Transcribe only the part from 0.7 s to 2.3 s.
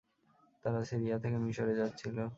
Syria থেকে মিসরে যাচ্ছিল।